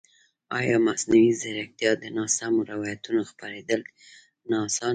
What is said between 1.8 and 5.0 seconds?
د ناسمو روایتونو خپرېدل نه اسانه کوي؟